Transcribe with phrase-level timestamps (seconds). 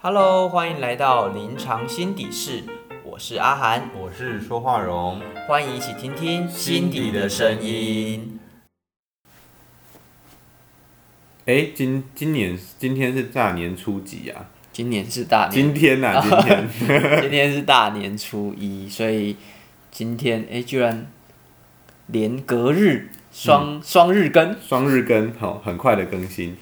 [0.00, 2.62] Hello，欢迎来到临床心底室，
[3.02, 8.38] 我是阿涵，我是说话荣，欢迎一起听听心底的声音。
[11.46, 14.46] 哎，今今年今天是大年初几啊？
[14.70, 16.68] 今年是大年，今天呐， 今天。
[17.20, 19.36] 今天是大年初一，所以
[19.90, 21.10] 今天哎，居然
[22.06, 26.56] 连隔日双双日更，双日更，好，很快的更新。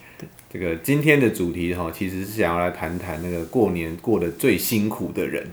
[0.51, 5.47] 这个今天的主题哈，其实是想要来谈谈那个过年过得最辛苦的人。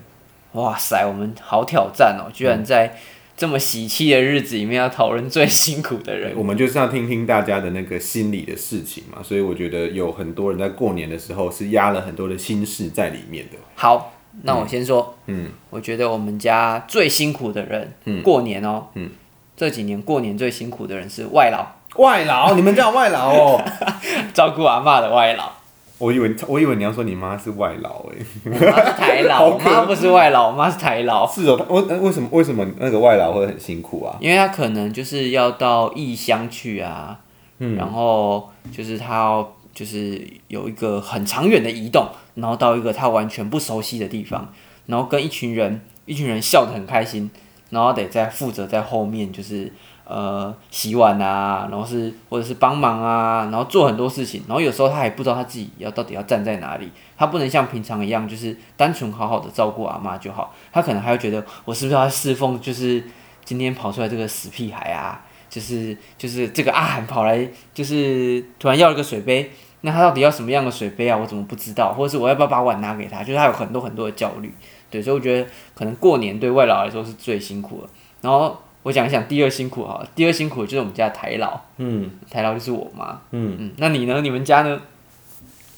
[0.54, 2.30] 哇塞，我们好挑战哦！
[2.32, 2.96] 居然在
[3.36, 6.32] 这么喜气的日子里面要讨论最辛苦的人。
[6.36, 13.58] 我们就是要听听大家的那个心理的事情嘛，所以我觉得有很多人在过年的时候是压了很多的心事在里面的。
[13.74, 19.10] 好，那我先说，嗯，我觉得我们家最辛苦的人，嗯，过年哦，嗯，
[19.58, 21.66] 这几年过年最辛苦的人是外劳。
[21.96, 23.62] 外劳， 你们叫外劳哦，
[24.34, 25.52] 照顾阿妈的外劳。
[26.00, 31.26] 我以为我以为你要说你妈是外劳哎，我妈是台劳， 我妈不是外劳，我妈是台劳。
[31.26, 34.18] 是哦，为为什么为什么那个外劳会很辛苦啊？
[34.20, 37.18] 因为他可能就是要到异乡去啊，
[37.60, 44.52] 嗯，然后就是他要就是有一个很长远的移动，然后到一个他完全不熟悉的地方，
[44.88, 47.32] 然后跟一群人一群人笑得很开心，
[47.70, 49.72] 然后得在负责在后面就是。
[50.06, 63.02] 呃，洗碗啊，然后是或者是帮忙啊，然后做很多事情，然后有时候他还不知道他自己要到底要站在哪里，他不能像平常一样，就是单纯好好的照顾阿妈就好，他可能还会觉得我是不是要侍奉，就是
[63.46, 71.18] 今天跑出来这个死屁孩啊，就是就是这个阿涵跑来， 就是突然要了个水杯，那他到底要什么样的水杯啊？
[71.18, 71.94] 我怎么不知道？
[71.94, 73.24] 或者是我要不要把碗拿给他？
[73.24, 74.54] 就是他有很多很多的焦虑，
[74.92, 77.88] 对，所以我觉得可能过年对外老来说是最辛苦的，
[78.22, 78.58] 然后。
[78.84, 84.22] 我讲一讲第二辛苦哈，第二辛苦就是我们家的台老，嗯，台老就是我妈，嗯嗯，那你呢？
[84.22, 84.82] 你们家呢？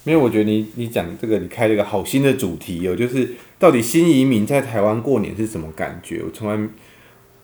[0.04, 6.22] 没有，我觉得你你讲这个，你开了一个好新的主题哦，就是到底新移民在台湾过年是什么感觉？
[6.24, 6.70] 我从来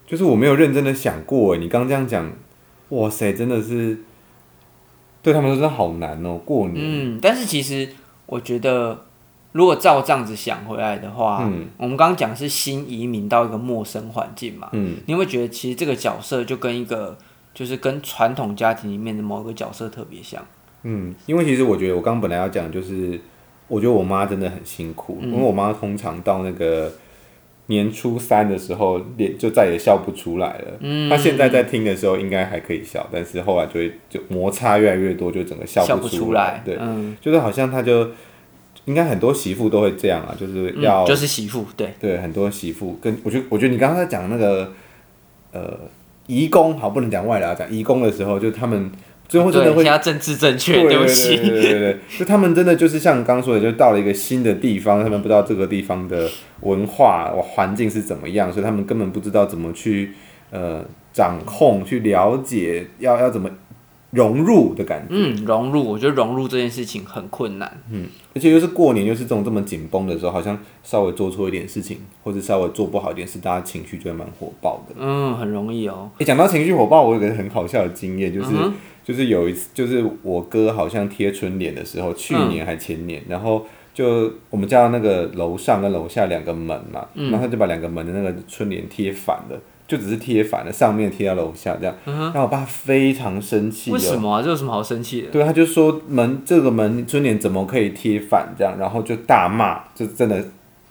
[0.08, 2.32] 就是我没有认真的想过，你刚这样讲，
[2.90, 4.00] 哇塞，真的是
[5.22, 6.76] 对他们说真的好难哦，过年。
[6.80, 7.90] 嗯，但是其实
[8.26, 9.06] 我觉得。
[9.54, 17.18] 如果照这样子想回来的话，嗯，我们刚刚讲是新移民到一个陌生环境嘛，嗯，你会觉得其实这个角色就跟一个
[17.54, 20.42] 就是跟传统家庭里面的某一个角色特别像，
[20.84, 23.20] 嗯，因为其实我觉得我刚本来要讲就是，
[23.68, 26.90] 我觉得我妈真的很辛苦，因为我妈通常到那个
[27.66, 38.08] 年初三的时候脸就再也笑不出来了，嗯，她现在在听的时候应该还可以笑，但是后来就会就摩擦越来越多，就整个笑不出来，对，嗯，就是好像她就。
[38.86, 41.94] 应该很多媳妇都会这样啊，就是要就是媳妇对。
[42.00, 42.98] 对，很多媳妇。
[43.02, 44.72] 跟我觉得，我觉得你刚才讲那个
[45.52, 45.80] 呃，
[46.28, 48.92] 移工好不能讲外劳，讲移工的时候，就他们
[49.28, 56.30] 最后真的会加政治正确，对不起，对对对，就他们真的就是像刚刚说的，就到了一个新的地方，他们不知道这个地方的
[56.62, 60.14] 文化环境是怎么样，所以他们根本不知道怎么去
[60.50, 60.84] 呃
[61.14, 63.50] 掌控、去了解，要要怎么。
[64.12, 68.06] 融入的感觉，嗯，融入，我觉得融入这件事情很困难，嗯，
[68.36, 76.12] 而且又是过年，又是这种这么紧绷的时候，好像稍微做错一点事情，或者稍微做不好一点事，大家情绪就会蛮火爆的，嗯，很容易哦。
[76.18, 78.50] 诶，讲到情绪火爆，我有个很好笑的经验，就是
[79.04, 89.58] 就是有一次，就是我哥好像贴春联的时候，去年还前年，然后就我们家那个楼上跟楼下两个门嘛，然后他就把两个门的那个春联贴反了。
[89.92, 93.92] 就只是贴反了，上面贴到楼下这样，然后我爸非常生气。
[93.92, 94.42] 为什么啊？
[94.42, 95.28] 这有什么好生气的？
[95.28, 100.42] 对，他就说门这个门春联怎么可以贴反这样，然后就大骂，就真的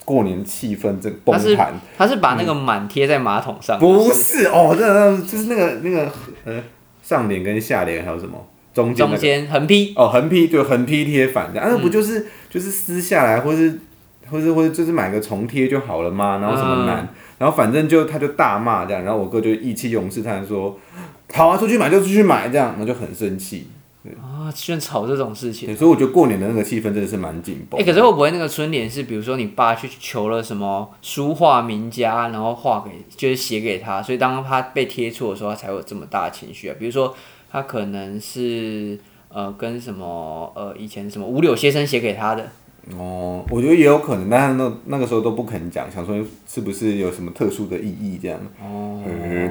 [0.04, 1.72] 过年气氛这崩盘。
[1.96, 3.78] 他是把那个满贴在马桶上？
[3.78, 6.12] 不是哦，这就是那个那个
[6.44, 6.62] 呃
[7.02, 8.36] 上联跟下联还有什么
[8.74, 13.78] 中间中间横批哦，横批对横批贴反这样，那不就是就是撕下来，或是
[14.30, 16.36] 或是或者就是买个重贴就好了吗？
[16.42, 17.08] 然后什么难？
[17.40, 20.78] 然后反正就他就大骂这样，然后我哥就意气用事，他说
[21.32, 23.66] ：“好啊，出去买就出去买。”这样，那就很生气。
[24.20, 25.74] 啊，居然吵这种事情。
[25.74, 27.80] 所以我觉得过年的那个气氛真的是蛮紧绷。
[27.80, 36.76] 哎，可是会不会那个春联是，比如说你爸去求了什么书画名家，然后画给就是写给他，所以当他被贴错的时候，他才有这么大的情绪啊？
[36.78, 37.16] 比如说
[37.50, 39.00] 他可能是
[39.30, 42.50] 呃跟什么呃以前什么五柳先生写给他的。
[42.98, 46.16] 哦，我觉得也有可能，但是那那个时候都不肯讲，想说
[46.46, 48.38] 是不是有什么特殊的意义这样。
[48.62, 49.00] 哦，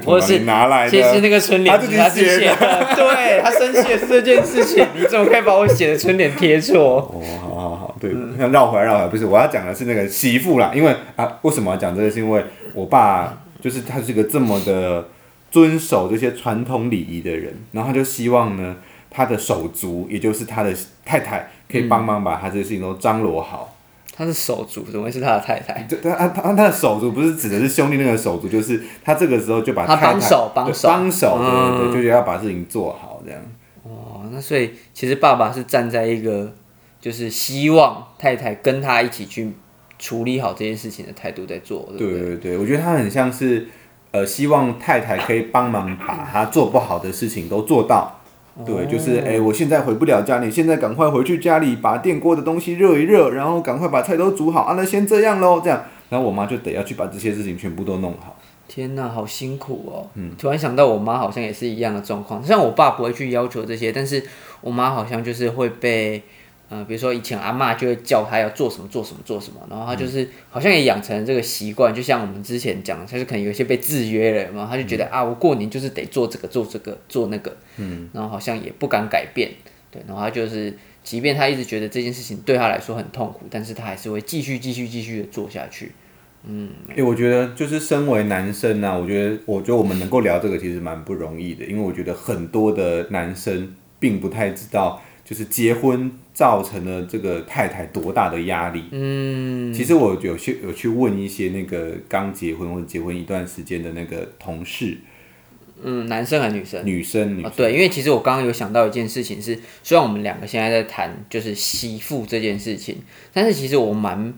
[0.04, 1.88] 或者是拿来的，其实那个春联他自
[2.20, 6.98] 己写的，对他生气的是这件事情，你怎么可以把我写的春联贴错？
[7.12, 8.12] 哦，好好好，对，
[8.50, 12.10] 绕回来绕回来，不是我要讲的是那个媳妇啦，因为啊，为什么要讲这个？
[12.10, 12.44] 是因为
[12.74, 15.06] 我爸就是他是一个这么的
[15.50, 18.76] 遵守这些传统礼仪的人，然后他就希望呢，
[19.10, 20.74] 他的手足，也就是他的
[21.04, 21.50] 太太。
[21.70, 23.76] 可以帮忙把他这些事情都张罗好，
[24.12, 25.80] 他是手足，怎么会是他的太太？
[25.84, 33.40] 对，他他他的手足不是指的是兄弟那个手足，就是他这个时候就把他帮手帮对手帮手，对对就是要把事情做好这样。
[33.84, 36.52] 哦，那所以其实爸爸是站在一个
[37.00, 39.52] 就是希望太太跟他一起去
[39.96, 42.20] 处理好这件事情的态度在做，对不对？
[42.20, 43.68] 对对对，我觉得他很像是
[44.10, 48.19] 呃，希望太太可以帮忙把他做不好的事情都做到。
[48.64, 58.36] 对，就是哎、我现在回不了家，你现在赶快回去家里把电锅的东西热一热，然后赶快把菜都煮好啊，那先这样喽，这样，然后我妈就得要去把这些事情全部都弄好。
[58.68, 60.06] 天呐，好辛苦哦！
[60.14, 64.22] 嗯，突然想到我妈好像也是一样的状况，虽然我爸不会去要求这些，但是
[64.60, 66.22] 我妈好像就是会被，
[66.70, 79.50] 呃，比如说以前阿嬷就会叫他要做什么做什么做什么，然后他就是好像也养成了这个习惯，就像我们之前讲的，她就可能有一些被制约了嘛，他就觉得、啊，我过年就是得做这个做这个做那个，嗯，然后好像也不敢改变，
[79.90, 80.72] 对，然后他就是。
[81.02, 85.92] 即便他一直觉得这件事情对他来说很痛苦，但是他还是会继续、继续、继续的做下去。
[86.44, 98.82] 嗯哎、我觉得就是身为男生啊，我觉得我觉得我们能够聊这个其实蛮不容易的，因为我觉得很多的男生并不太知道，就是结婚造成了这个太太多大的压力。
[98.90, 104.98] 嗯，其实我有去有去问一些那个刚结婚或者结婚一段时间的那个同事，
[105.84, 106.84] 嗯，男生还是女生？
[106.84, 112.96] 女生女哦，对，因为其实我刚刚有想到一件事情是，虽然我们两个现在在谈就是媳妇这件事情，
[113.32, 114.34] 但是其实我蛮，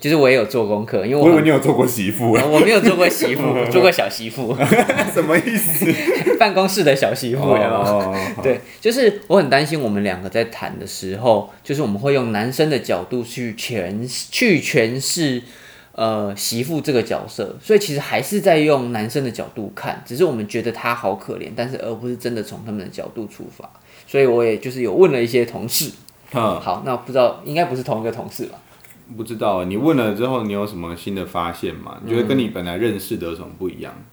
[0.00, 4.56] 其实我也有做功课，因为我以为你有做过媳妇，呃我没有做过媳妇， 做过小媳妇，
[5.12, 5.84] 什么意思？
[6.42, 7.54] 办公室的小媳妇，
[8.42, 15.40] 对，就是我很担心我们两个在谈的时候，就是我们会用男生的角度去诠去诠释
[15.92, 23.70] 呃媳妇这个角色，所以其实还是在用男生的角度看，只是我们觉得他好可怜，但是而不是真的从他们的角度出发。
[24.08, 25.92] 所以我也就是有问了一些同事，
[26.34, 28.58] 嗯，好，那不知道应该不是同一个同事吧？
[29.16, 31.98] 不知道你问了之后，你有什么新的发现吗？
[32.04, 33.94] 你觉得跟你本来认识的有什么不一样？
[33.96, 34.04] 嗯、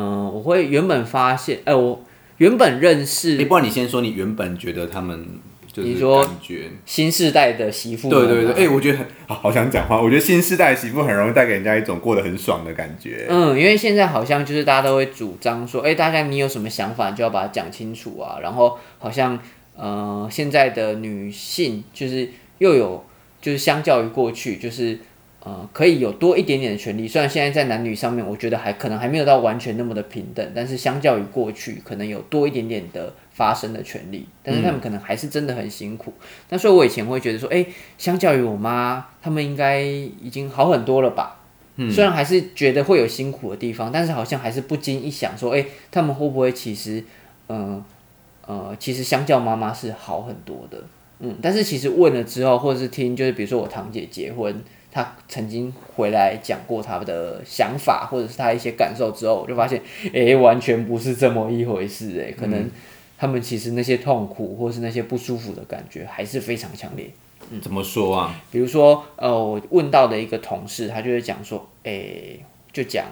[0.00, 2.02] 我会原本发现，哎、我
[2.38, 5.26] 原本认识欸不然你先说，你原本觉得他们
[5.72, 10.00] 就是你说感觉，新世代的媳妇对对对，哎、我觉得很好好想讲话。
[10.00, 13.26] 我觉得新时代的媳妇很容易带给人家一种过得很爽的感觉。
[13.28, 18.38] 嗯，因为现在好像就是大家都会主张说，哎、大家你有什么想法就要把它讲清楚啊。
[18.42, 19.38] 然后好像
[19.74, 22.28] 呃，现在的女性就是
[22.58, 23.04] 又有
[23.40, 24.98] 就是相较于过去，就是
[25.44, 27.06] 呃可以有多一点点的权利。
[27.08, 34.26] 虽然现在在男女上面，我觉得还可能还没有到完全那么的平等，但是相较于过去，可能有多一点点的发声的权利。
[34.42, 36.12] 但是他们可能还是真的很辛苦。
[36.50, 37.66] 那所以我以前会觉得说，哎、
[37.98, 41.38] 相较于我妈，他们应该已经好很多了吧。
[41.76, 47.02] 嗯虽然还是觉得会有辛苦的地方，但是好像还是不禁一想说，哎、他们会不会其实，
[47.46, 47.82] 呃
[48.46, 50.84] 呃，其实相较妈妈是好很多的，
[51.20, 54.54] 嗯，但是其实问了之后，或者是听，就是比如说我堂姐结婚，
[54.92, 59.80] 她曾经回来讲过他的想法，或者是他一些感受之后，我就发现，
[60.12, 62.70] 哎、完全不是这么一回事、哎，可能
[63.16, 67.10] 他们其实那些痛苦或是那些不舒服的感觉还是非常强烈。
[67.50, 68.34] 嗯怎么说啊？
[68.50, 72.40] 比如说，呃，我问到的一个同事，他就会讲说，诶、
[72.72, 73.06] 就讲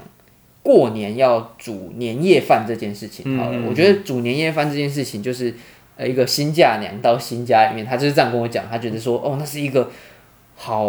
[0.63, 3.37] 过年要煮年夜饭这件事情。
[3.37, 5.53] 好了，我觉得煮年夜饭这件事情，就是
[5.97, 9.91] 呃一个新嫁娘到新家里面，他就是这样跟我讲，他觉得说，哦，那是一个
[10.55, 10.85] 好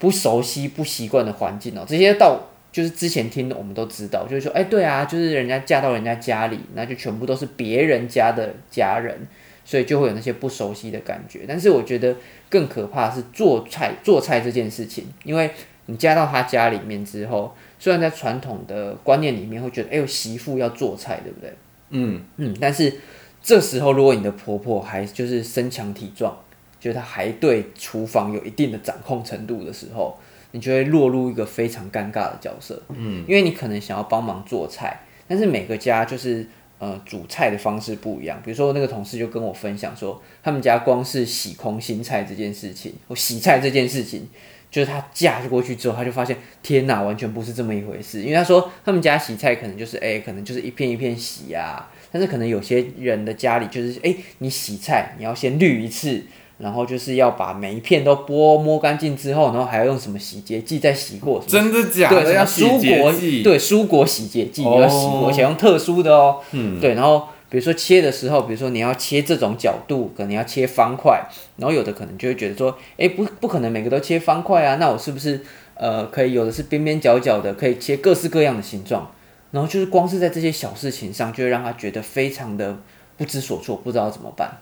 [0.00, 1.84] 不熟悉、不习惯的环境哦。
[1.86, 2.40] 这些到
[2.72, 9.28] 就是之前听的，我们都知道，就是说，哎、对啊，就是人家嫁到人家家里，那就全部都是别人家的家人。
[9.62, 11.42] 所以就会有那些不熟悉的感觉。
[11.46, 12.16] 但是我觉得
[12.48, 15.48] 更可怕的是做菜做菜这件事情，因为
[15.86, 21.52] 你嫁到他家里面之后，虽然在传统的观念里面会觉得，哎呦媳妇要做菜，对不对？
[21.90, 22.92] 嗯嗯，但是
[23.40, 26.36] 这时候如果你的婆婆还就是身强体壮，
[26.80, 30.18] 就是他还对厨房有一定的掌控程度的时候，
[30.50, 32.82] 你就会落入一个非常尴尬的角色。
[32.88, 36.46] 嗯，因为你可能想要帮忙做菜，但是每个家就是。
[36.82, 38.40] 呃，煮菜的方式不一样。
[38.42, 44.26] 比如说，那个同事就跟我分享说，他们家光是洗空心菜这件事情，或洗菜这件事情，
[44.70, 48.22] 就是他嫁过去之后，他就发现，天哪，完全不是这么一回事。
[48.22, 56.24] 因为他说，他们家洗菜可能就是，哎、可能就是一片一片洗呀、但是可能有些人的家里就是，哎、你洗菜你要先滤一次，
[56.60, 62.34] 然后就是要把每一片都剥摸干净之后，然后还要用什么洗洁剂再洗过，真的假对，的？
[62.34, 63.42] 要什么洗洁蔬果剂？
[63.42, 66.40] 对蔬果洗洁剂要洗过，而且用特殊的哦。
[66.52, 71.22] 嗯，对，然后比如说切的时候，比如说你要切这种角度，可能要切方块，
[71.56, 75.40] 然后有的可能就会觉得说，哎，不不可能每个都切方块啊，那我是不是
[75.74, 79.10] 呃可以有的是边边角角的，可以切各式各样的形状？
[79.52, 82.76] 然后就是光是在这些小事情上，就会让他觉得非常的
[83.16, 84.58] 不知所措，不知道怎么办。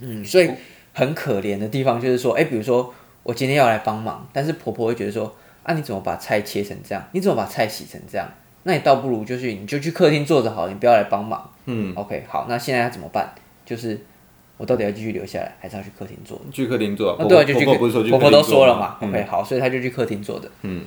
[0.00, 0.50] 嗯，所以
[0.92, 2.92] 很可怜的地方就是说，哎，比如说
[3.22, 7.04] 我今天要来帮忙，但是婆婆会觉得说，啊，你怎么把菜切成这样？
[7.12, 8.26] 你怎么把菜洗成这样？
[8.64, 11.50] 那你倒不如就是你就去客厅坐着好，你不要来帮忙。
[11.64, 13.32] 嗯，OK，好，那现在要怎么办？
[13.64, 13.98] 就是
[14.56, 16.38] 我到底要继续留下来，还是要去客厅坐？
[16.52, 17.16] 去客厅坐。
[17.18, 17.64] 那，对，就去。
[17.64, 20.50] 婆婆不是说婆婆都说了嘛？OK，好，所以他就去客厅坐着。
[20.62, 20.82] 嗯，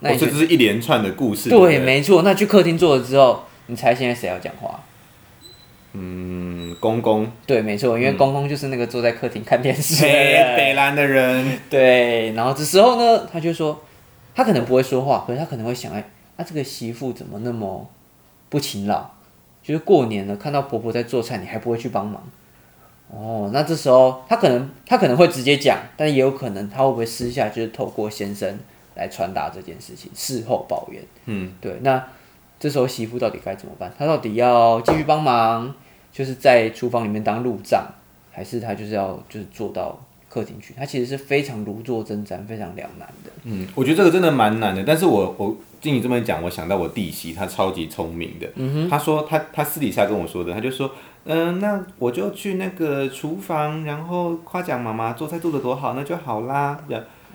[0.00, 1.50] 那这是一连串的故事。
[1.50, 2.22] 对，没错。
[2.22, 4.80] 那去客厅坐了之后，你猜现在谁要讲话？
[5.92, 7.30] 嗯，公公。
[7.46, 11.58] 对，没错，因为公公就是那个坐在客厅看电视北兰的人。
[11.70, 13.80] 对，然后这时候呢，他就说，
[14.34, 17.88] 他可能不会说话，可是他可能会想，哎，那这个媳妇怎么那么
[18.48, 19.10] 不勤劳？
[19.62, 22.22] 就是过年了，看到婆婆在做菜，你还不会去帮忙？
[23.10, 28.58] 哦，那这时候他可能他可能会直接讲，但也有可能他会不会私下就是透过先生
[28.94, 31.02] 来传达这件事情，事后抱怨。
[31.24, 32.06] 嗯，对，那
[32.58, 33.92] 这时候媳妇到底该怎么办？
[33.98, 35.74] 她到底要继续帮忙？
[36.10, 37.86] 就是在厨房里面当路障，
[38.32, 39.96] 还是她就是要就是做到
[40.28, 40.74] 客厅去？
[40.76, 43.30] 她其实是非常如坐针毡，非常两难的。
[43.44, 44.82] 嗯，我觉得这个真的蛮难的。
[44.84, 48.48] 但是我我听你这么讲，我想到我弟媳，她超级聪明的。
[48.56, 50.90] 嗯哼，她说她她私底下跟我说的，她就说，
[51.24, 56.80] 嗯，那我就去那个厨房，然后夸奖妈妈做菜做的多好，那就好啦。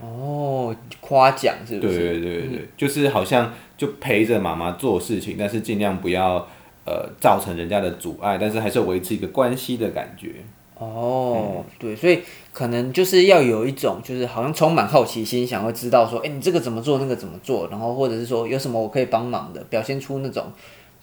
[0.03, 1.97] 哦，夸奖是不是？
[1.97, 6.47] 对对对对，就是好像就陪着妈妈做事情，但是尽量不要。
[6.85, 10.33] 呃，造成人家的阻碍，但是还是维持一个关系的感觉。
[10.77, 12.19] 哦，对，所以
[12.51, 20.51] 可能就是要有一种，就是好像充满好奇心，想要知道说，哎，你这个怎么做，那个怎么做，然后或者是说有什么我可以帮忙的，表现出那种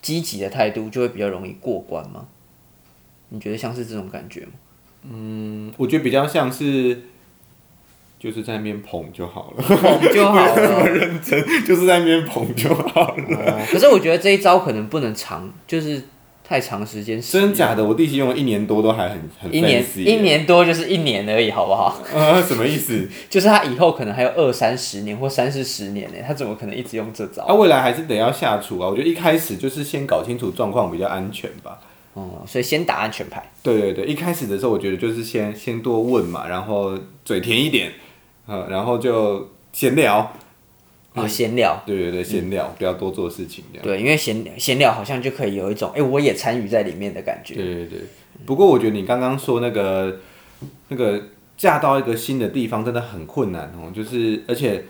[0.02, 2.26] 积极的态度，就会比较容易过关吗？
[3.30, 4.52] 你觉得像是这种感觉吗？
[5.11, 7.04] 嗯，我觉得比较像是。
[8.20, 10.52] 就是在那边捧就好了，捧就好了。
[10.60, 13.66] 那么认真，就是在那边捧就好了。
[13.72, 16.02] 可是我觉得这一招可能不能长，就是
[16.44, 17.18] 太长时间。
[17.18, 17.82] 真假的？
[17.82, 19.54] 我弟媳用了一年多，都还很很。
[19.54, 21.98] 一年一年多就是一年而已，好不好？
[22.14, 23.08] 啊， 什么意思？
[23.30, 27.46] 就是他以后可能还有二三十年或三四十年呢，他怎么可能一直用这招？
[27.48, 28.88] 他未来还是得要下厨啊。
[28.90, 31.78] 我觉得一开始就是先搞清楚状况比较安全吧。
[32.12, 33.50] 哦，所以先打安全牌。
[33.62, 37.90] 对对对，一开始的时候我觉得就是先先多问嘛，然后嘴甜一点。
[38.52, 40.35] 嗯，然后就闲聊，
[41.14, 43.87] 啊，闲聊，对对对，闲聊，不要多做事情这样。
[43.87, 47.54] 对，因为闲闲聊好像就可以有一种，哎，我也参与在里面的感觉。
[47.54, 48.00] 对对对。
[48.45, 50.19] 不过我觉得你刚刚说那个
[50.88, 51.23] 那个
[51.57, 54.85] 嫁到一个新的地方真的很困难哦，就是而且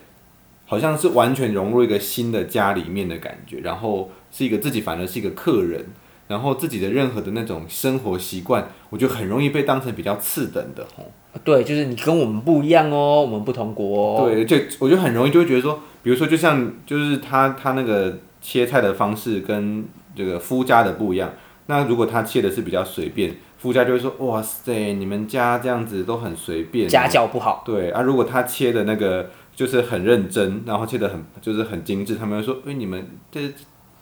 [0.64, 5.84] 好像是完全融入一个新的家里面的感觉，然后是一个自己反而是一个客人，
[6.28, 11.10] 然后自己的任何的那种生活习惯，我觉得很容易被当成比较次等的吼。
[11.44, 14.28] 对，就是你跟我们不一样哦，我们不同国哦。
[14.28, 19.84] 对，就我觉得很容易就会觉得说，比如说，就像就是他他那个切菜的方式跟
[20.16, 21.32] 这个夫家的不一样。
[21.66, 27.62] 那如果他切的是比较随便，夫家就会说，哇塞，你们家这样子都很随便，家教不好。
[27.64, 33.40] 对啊，如果他切的那个就是很认真，然后切的很就是很精致，他们会说，哎，你们这。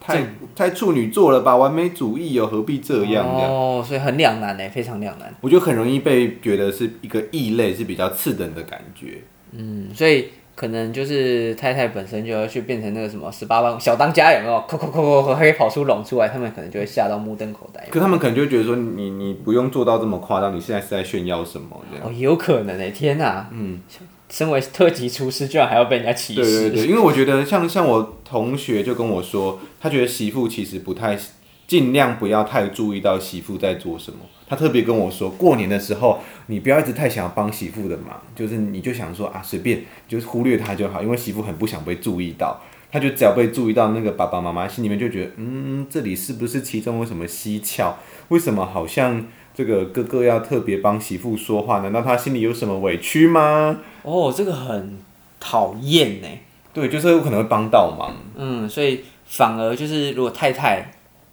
[0.00, 0.24] 太
[0.54, 3.26] 太处女座了吧，完美主义哦，何必这样？
[3.26, 5.34] 哦，所以很两难呢，非常两难。
[5.40, 9.22] 我觉得很容易被觉得是一个异类，是比较次等的感觉。
[9.52, 14.60] 嗯，所以可能就是太太本身就要去变成那个什么十八万小当家，有没有？
[14.68, 17.86] 扣扣扣扣，可以跑出笼出来，他们可能就会吓到目瞪口呆。
[17.90, 21.68] 可他们可能就会觉得说，你你不用做到这么夸张，你现在是在炫耀什么？
[21.90, 23.80] 这样哦，有可能哎，天哪，嗯。
[24.30, 26.42] 身为特级厨师，居然还要被人家歧视。
[26.42, 31.18] 对对对，因为我觉得像像我同学就跟我说，他觉得媳妇其实不太
[31.66, 34.18] 尽量不要太注意到媳妇在做什么。
[34.46, 42.60] 他特别跟我说，过年的时候你不要一直太想帮媳妇的忙，就是你就想说啊随便，就是忽略他就好，因为媳妇很不想被注意到。
[42.90, 47.94] 他就只要被注意到，那个爸爸妈妈心里面就觉得，嗯，这里是不是其中有什么蹊跷？
[48.28, 49.26] 为什么好像？
[49.58, 53.80] 这个哥哥要特别帮媳妇说话，难道他心里有什么委屈吗？
[54.04, 54.96] 哦，这个很
[55.40, 56.28] 讨厌呢。
[56.72, 58.14] 对，就是有可能会帮倒忙。
[58.36, 60.92] 嗯，所以反而就是如果太太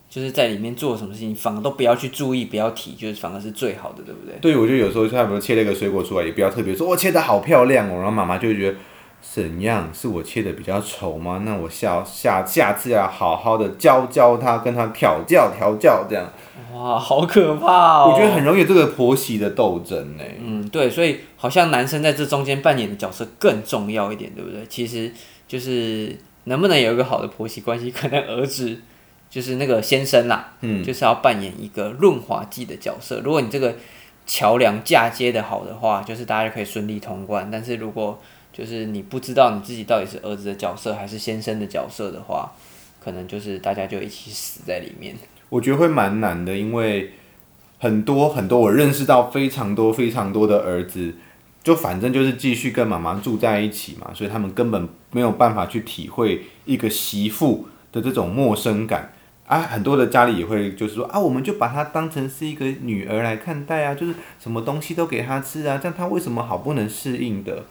[0.10, 4.36] 就是在里面做什么事情，反而都不要去注意，不要提，就是反而是最好的，对不对？
[4.42, 8.78] 对，我觉得有时候他比如切了一个水果出来，也不要特别说，我切的好漂亮哦，然后妈妈就会觉得。
[9.34, 11.42] 怎样是我切的比较丑吗？
[11.44, 16.32] 那我下下下次要好好的教教他，跟他调教调教这样。
[16.74, 18.12] 哇，好可怕哦！
[18.12, 20.24] 我觉得很容易有这个婆媳的斗争呢。
[20.40, 24.66] 嗯，对，所以好像男生在这中间扮演的角色更重要一点，对不对？
[24.68, 25.12] 其实
[25.48, 28.80] 就是能不能有一个好的婆媳关系，可能儿子
[29.30, 33.20] 就是那个先生啦，嗯，就是要扮演一个润滑剂的角色。
[33.24, 33.76] 如果你这个
[34.26, 37.50] 桥梁嫁接的好的话，就是大家可以顺利通关。
[37.52, 38.20] 但是如果
[38.56, 42.50] 就是你不知道你自己到底是儿子的角色还是先生的角色的话，
[43.04, 45.14] 可能就是大家就一起死在里面。
[45.50, 47.12] 我觉得会蛮难的，因为
[47.80, 51.14] 很多很多我认识到非常多非常多的儿子，
[51.62, 59.12] 就反正就是继续跟妈妈住在一起嘛，所以他们根本没有办法去体会一个媳妇的这种陌生感
[59.48, 59.60] 啊。
[59.60, 67.66] 很多的家里也会就是说啊，我们就把她当成是一个女儿来看待啊，就是什么东西都给她吃啊，这样她为什么好不能适应的？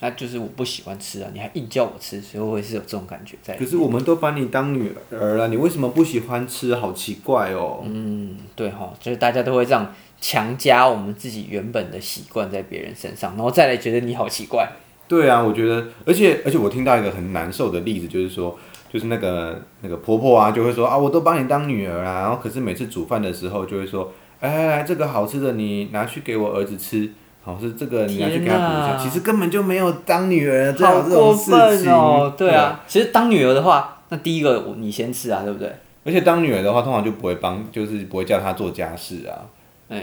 [0.00, 3.56] 那就是我不喜欢吃啊，你还硬叫我吃，所以我也是有这种感觉在。
[3.56, 6.74] 可是我们都把你当女儿了，你为什么不喜欢吃？
[6.74, 7.82] 好奇怪哦。
[7.84, 14.68] 嗯，对哈，就是大家都会这样强加我们自己原本的习惯在别人身上，然后再来觉得你好奇怪。
[15.06, 18.58] 对啊，我觉得，而且而且我听到一个很难受的例子，就是说，
[18.92, 27.10] 就是那个那个婆婆啊，就会说啊，我都把你当女儿啊，然后可是每次煮饭的时候就会说，哎来，这个好吃的你拿去给我儿子吃。
[27.44, 32.32] 好是这个你要去给他补一下，其实根本就没有当女儿这种这种事情哦。
[32.36, 35.70] 对啊，其实当女儿的话，那第一个你先吃啊，对不对？
[36.06, 39.44] 而且当女儿的话，通常就不会帮，就是不会叫她做家事啊。
[39.90, 40.00] 哎，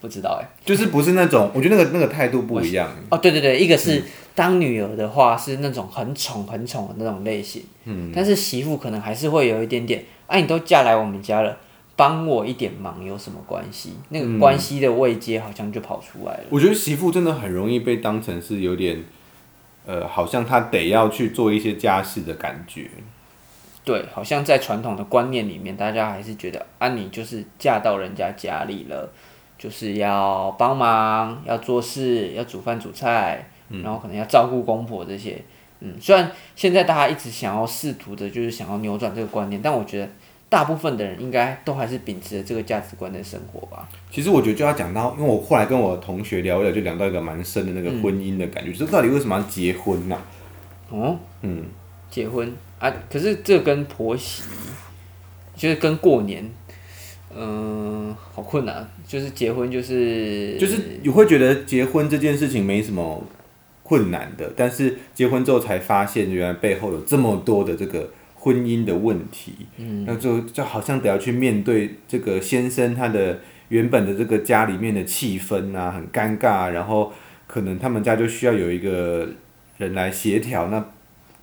[0.00, 2.90] 不知道哎，就是不是那种，我觉得那个那个态度不一样。
[3.10, 4.04] 哦，对对对，一个是
[4.34, 11.56] 当女儿的话是那种很宠很宠的那种类型，嗯，但是媳妇可能还是会有一点点，哎，你都嫁来我们家了。
[11.98, 13.94] 帮我一点忙有什么关系？
[14.10, 16.44] 那个关系的位阶好像就跑出来了。
[16.48, 19.02] 我觉得媳妇真的很容易被当成是有点，
[19.84, 22.88] 呃，好像她得要去做一些家事的感觉。
[23.84, 29.10] 对，好像在传统的观念里面，大家还是觉得啊，你就是嫁到人家家里了，
[29.58, 33.50] 就是要帮忙、要做事、要煮饭煮菜，
[33.82, 35.42] 然后可能要照顾公婆这些。
[35.80, 40.08] 嗯，虽然现在大家一直想要试图的，就是想要扭转这个观念，但我觉得。
[40.50, 43.86] 大部分的人应该都还是秉持着这个价值观的生活吧。
[44.10, 50.18] 其实我觉得就要讲到，因为我后来跟我同学聊一聊，就聊到一个蛮深的那个婚姻的感觉，就是到底为什么要结婚呢？
[50.88, 51.64] 哦，嗯，
[52.10, 54.42] 结婚啊，可是这跟婆媳，
[55.54, 56.50] 就是跟过年，
[57.36, 58.88] 嗯，好困难。
[59.06, 63.22] 就是结婚，就是就是你会觉得结婚这件事情没什么
[63.82, 68.08] 困难的，但是结婚之后才发现，原来背后有这么多的这个。
[68.40, 77.12] 婚姻的问题，嗯那就就好像得要去面对这个先生他的原本的这个家里面的气氛啊，很尴尬，然后
[77.48, 79.28] 可能他们家就需要有一个
[79.78, 80.84] 人来协调，那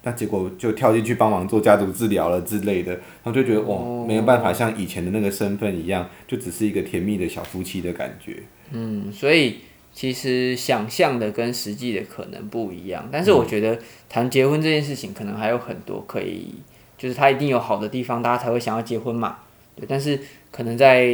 [0.03, 8.37] 那结果就跳进去帮忙做家族治疗了之类的，然后就觉得哇，没有办法像以前的那个身份一样，就只是一个甜蜜的小夫妻的感觉。
[8.71, 9.57] 嗯，所以
[9.93, 13.77] 其实想象的跟实际的可能不一样，但是我觉得
[14.07, 16.53] 谈结婚这件事情，可能还有很多可以。
[16.97, 19.37] 就是他一定有好的地方，大家才会想要结婚嘛。
[19.75, 20.19] 对，但是
[20.51, 21.05] 可能在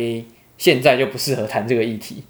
[0.57, 2.23] 现在就不适合谈这个议题。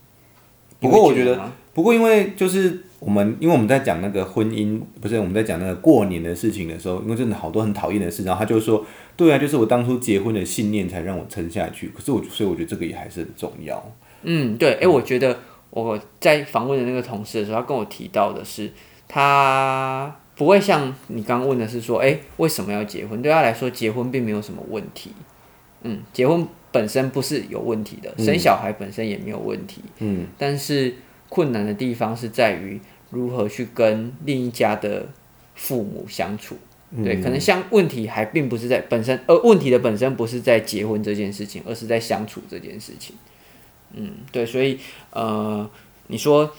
[0.80, 8.86] 不过我觉得，不过因为就是我们，因为我们在讲那个婚姻，不是我们在讲那个过年的事情的时候，因为真的好多很讨厌的事，然后他就说，
[9.18, 11.90] 对啊，就是我当初结婚的信念才让我撑下去。
[11.90, 13.92] 可是我，所以我觉得这个也还是很重要。
[14.24, 15.38] 嗯，对，哎，我觉得
[15.70, 18.72] 我在访问的那个同事的时候，他跟我提到的是
[19.08, 20.16] 他。
[20.42, 23.22] 不会像你刚刚问的是说，哎，为什么要结婚？
[23.22, 25.12] 对他来说，结婚并没有什么问题。
[25.84, 29.84] 嗯，结婚本身不是有问题的，生小孩本身也没有问题。
[30.00, 30.96] 嗯，但是
[31.30, 35.08] 困难的地方是在于如何去跟另一家的
[35.54, 36.58] 父母相处。
[37.04, 43.16] 对，可能像问题还并不是在本身，而问题的本身不是在结婚这件事情，而是在相处这件事情。
[43.94, 44.80] 嗯，对，所以
[45.12, 45.70] 呃，
[46.08, 46.52] 你说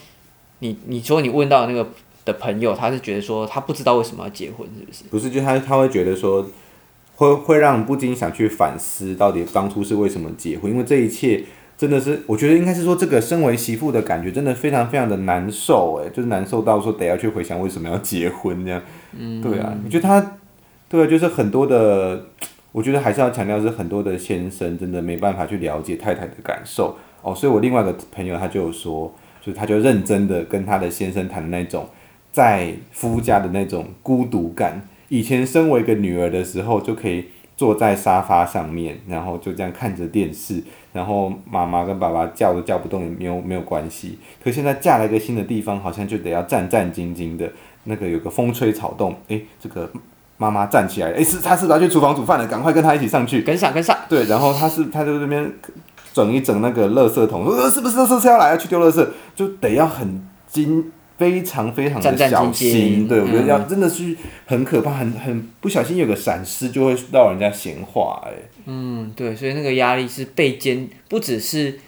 [0.59, 1.91] 你你说你问到那个。
[2.25, 5.03] 的朋友，他是觉得说他不知道为什么要结婚，是不是？
[5.09, 6.45] 不是，就他他会觉得说，
[7.15, 10.71] 会会让不禁想去反思，到底当初是为什么结婚？
[10.71, 11.43] 因为这一切
[11.77, 18.81] 真的是，我觉得应该是说，这个身为媳妇的感觉真的非常非常的难受，哎，就是难受到说得要去回想为什么要结婚这样。
[19.17, 20.37] 嗯，对啊，你觉得他，
[20.87, 22.27] 对啊，就是很多的，
[22.71, 31.85] 我觉得还是要强调是很多的先生真的没办法去了解太太的感受哦，所以我另外一个朋友他就说，就是他就认真的跟他的先生谈那种。
[32.33, 44.17] 在夫家的那种孤独感，以前身为一个女儿的时候，就可以坐在沙发上面，然后就这样看着电视，然后妈妈跟爸爸叫都叫不动，也没有没有关系。
[44.43, 47.47] 可现在嫁了一个新的地方，好像就得要战战兢兢的。
[47.83, 49.87] 那个有个风吹草动，诶，这个
[50.37, 52.47] 妈妈站起来，诶，是她是不是要去厨房煮饭了？
[52.47, 53.95] 赶快跟她一起上去，跟上跟上。
[54.09, 55.51] 对，然后她是她就这边
[56.13, 60.91] 整一整那个垃圾桶，呃，是不是垃圾车要来要去丢垃圾，就得要很精。
[61.23, 64.13] 非常非常的小心，对我觉得要真的是
[64.45, 68.33] 很可怕，很很不小心有个闪失就会让人家闲话，哎，
[68.65, 71.79] 嗯，对，所以那个压力是被监，不只是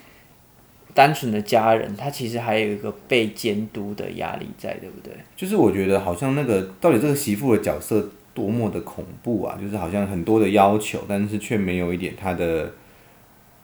[0.93, 5.13] 单纯的家人，他其实还有一个被监督的压力在，对不对？
[5.35, 12.71] 就是我觉得好像那个到底这个媳妇的角色多么的恐怖啊，就是好像很多的要求，但是却没有一点他的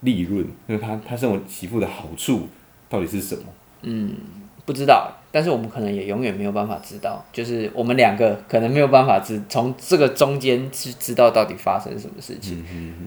[0.01, 2.49] 利润，就是他他身为媳妇的好处
[2.89, 3.43] 到底是什么？
[3.83, 4.15] 嗯。
[4.63, 12.65] 不知道，但是我们可能也永远没有办法知道，就是我们两个可能没有办法知从这个中间去知道到底发生什么事情。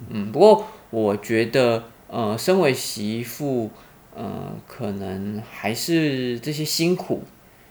[0.09, 3.71] 嗯，不过我觉得，呃，身为媳妇，
[4.17, 7.23] 呃，可能还是这些辛苦，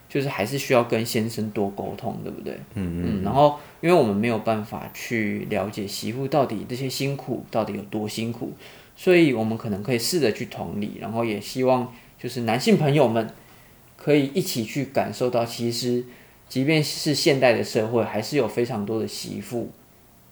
[0.08, 2.56] 就是还是需要跟先生多沟通，对不对？
[2.74, 3.22] 嗯嗯。
[3.24, 8.52] 然后，因为我们没有办法去了解媳妇到底这些辛苦到底有多辛苦，
[8.94, 13.28] 所以我们可能可以试着去同理，然后也希望就是男性朋友们。
[14.04, 16.04] 可以一起去感受到，其实
[16.46, 19.70] 即便是现代的社会，还是有非常多的媳妇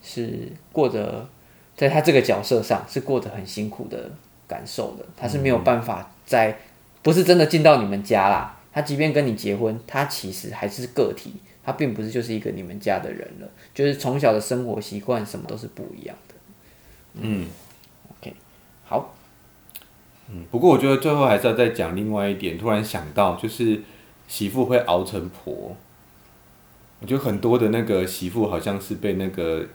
[0.02, 1.26] 是过得
[1.74, 4.10] 在他这个角色上是过得很辛苦的
[4.46, 5.06] 感受的。
[5.16, 6.58] 他是没有办法在
[7.02, 8.60] 不是真的进到你们家啦。
[8.74, 11.32] 他即便跟你结婚，他其实还是个体，
[11.64, 13.48] 他并不是就是一个你们家的人了。
[13.72, 16.34] 就是从小的生活习惯什么都是不一样的。
[17.14, 17.48] 嗯
[18.20, 18.34] ，OK，
[18.84, 19.14] 好。
[20.30, 22.56] 嗯，不过我觉得最后还是要再讲另外一点。
[22.56, 23.82] 突然想到，就是
[24.28, 25.76] 媳妇会熬成婆。
[27.00, 29.66] 我觉得很多的那个媳妇好像是被那个，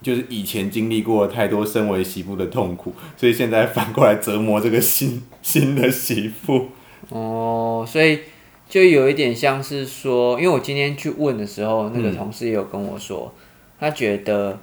[0.00, 6.68] 就是以前经历过太多身为媳妇的痛苦，所以现在反过来折磨这个新新的媳妇。
[7.08, 8.20] 哦，所以
[8.68, 13.34] 就有一点像是说，因为我今天去问的时候，那个同事也有跟我说，
[13.80, 14.60] 他觉得，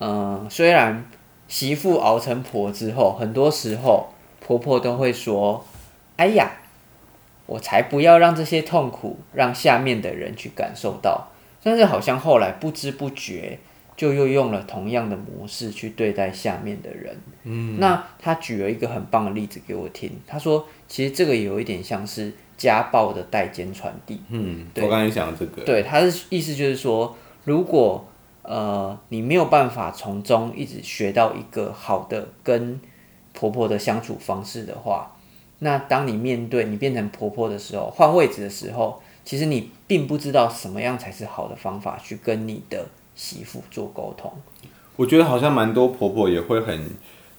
[0.00, 1.04] 嗯，虽然
[1.46, 4.08] 媳妇熬成婆之后，很多时候。
[4.44, 5.64] 婆婆都会说
[6.16, 6.50] ：“哎呀，
[7.46, 11.28] 我才不要让这些痛苦让下面的人去感受到。”
[11.62, 13.56] 但是好像后来不知不觉
[13.96, 17.16] 就又用了同样的模式去对待下面的人。
[17.44, 20.10] 嗯，那他举了一个很棒的例子给我听。
[20.26, 25.62] 他说：“其实这个有一点像是家暴的代间传递。”嗯，我刚才想这个。
[25.62, 28.04] 对，他的意思就是说，如果
[28.42, 32.80] 呃你没有办法从中一直学到一个好的跟。
[33.32, 35.16] 婆婆的相处方式的话，
[35.60, 44.32] 那当你面对你变成婆婆的时候，换位置的时候，其实你并不知道什么样才是好的方法去跟你的媳妇做沟通。
[44.96, 46.90] 我觉得好像蛮多婆婆也会很，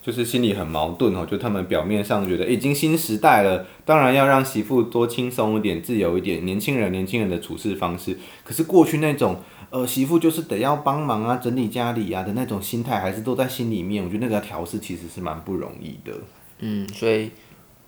[0.01, 9.38] 就是心里很矛盾哦，就他们表面上觉得已经新时代了，当然要让媳妇多轻松一点、自由一点，年轻人年轻人的处事方式，可是过去那种。
[9.74, 14.04] 呃，媳妇就是得要帮忙啊，整理家里啊的那种心态，还是都在心里面。
[14.04, 16.14] 我觉得那个调试其实是蛮不容易的。
[16.60, 17.32] 嗯，所以，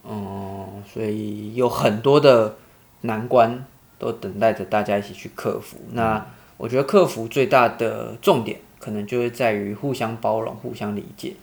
[0.04, 2.58] 嗯，所以有很多的
[3.02, 3.64] 难关
[4.00, 5.78] 都等待着大家一起去克服。
[5.92, 6.26] 那
[6.58, 11.36] 我觉得克服最大的重点，可能就是在于互相包容、互相理解。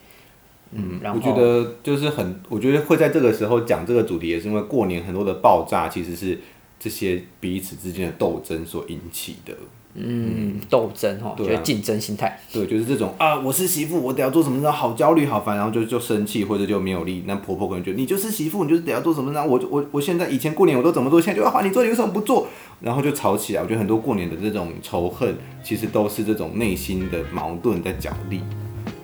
[0.71, 6.37] 嗯，我觉得就是很，我觉得会在这个时候讲这个主题，也是因为过年很多的爆炸，其实是
[6.77, 9.53] 这些彼此之间的斗争所引起的。
[9.95, 17.23] 嗯，斗争哈，觉得竞争心态，对，就是这种啊，我是媳妇，我得要做什么，好焦虑，好烦，然后就就生气或者就没有力。
[17.27, 22.47] 那婆婆可能觉得你就是媳妇，你就是得要做什么，然后我我我现在以前过年我都怎么做，现在就要喊你做，你为什么不做？
[22.81, 23.61] 然后就吵起来。
[23.61, 28.41] 我觉得很多过年的这种仇恨，其实都是这种内心的矛盾在角力。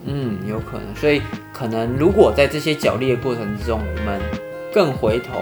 [0.06, 0.96] 嗯，有可能。
[0.96, 1.22] 所以
[1.54, 4.20] 可能如果在这些角力的过程之中，我们
[4.74, 5.34] 更回头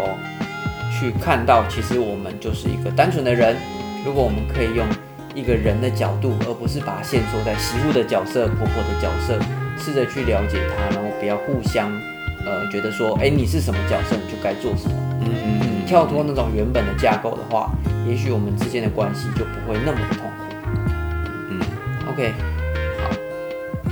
[1.00, 3.56] 去看到，其实我们就是一个单纯的人。
[4.06, 4.86] 如果我们可以用。
[5.38, 9.38] 一个人的角度，而不是把线索在媳妇的角色、婆婆的角色，
[9.78, 11.92] 试着去了解她，然后不要互相，
[12.44, 14.96] 呃，觉得说，哎，你是什么角色，你就该做什么。
[15.22, 15.86] 嗯嗯嗯。
[15.86, 17.70] 跳脱那种原本的架构的话，
[18.10, 20.44] 也许我们之间的关系就不会那么的痛苦。
[21.52, 21.60] 嗯
[22.10, 22.34] ，OK，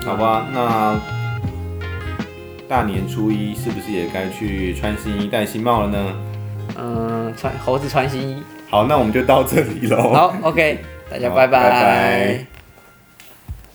[0.04, 1.00] 好，好吧，那
[2.68, 6.14] 大年初一是不是也该去穿新衣、戴新帽了呢？
[6.76, 8.44] 嗯，穿猴子穿新衣。
[8.68, 10.12] 好，那我们就到这里喽。
[10.12, 10.80] 好，OK。
[11.10, 12.55] 大家拜拜。